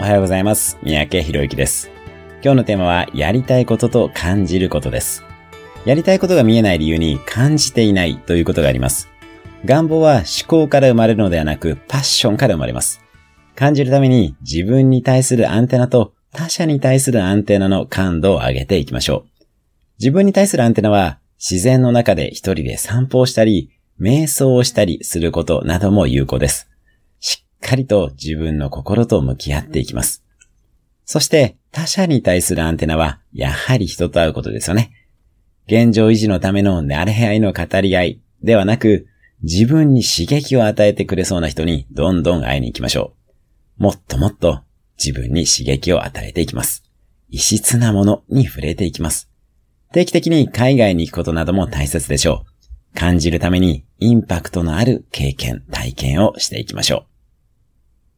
[0.00, 0.78] おはようございます。
[0.82, 1.90] 三宅博之です。
[2.42, 5.22] 今日のテーマは、やりたいことと感じることです。
[5.84, 9.10] やりたいことが見えない理由に感じていないということがあります。
[9.66, 13.02] 願望は思考から生まれるのではなく、パッションから生まれます。
[13.54, 19.44] 感じるために自分に対するアンテナと他者に対するアンテナの感度を上げていきましょう。
[19.98, 23.68] 自分に対するアンテナは、自然の中で一人で散歩をしたり、
[24.00, 26.69] 瞑想をしたりすることなども有効です。
[27.70, 30.24] しっかりと自分の心と向き合っていきます。
[31.04, 34.90] そして他者に対するアンテナは、やはり人と会うことですよね。
[35.68, 39.06] 現状維持のための慣れ合いの語り合いではなく、
[39.44, 43.14] 自分に刺激を与えてくれそうな人にどんどん会いに行きましょ
[43.78, 43.84] う。
[43.84, 44.62] もっともっと
[44.98, 46.82] 自分に刺激を与えていきます。
[47.28, 49.30] 異質なものに触れていきます。
[49.92, 52.44] 定期的に海外に行くことなども大切でしょ
[52.96, 52.98] う。
[52.98, 57.19] 感じるためにインパクトのある経験、体験をしていきましょう。